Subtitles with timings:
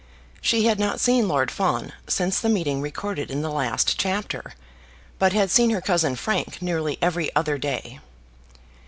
[0.41, 4.53] She had not seen Lord Fawn since the meeting recorded in the last chapter,
[5.19, 7.99] but had seen her cousin Frank nearly every other day.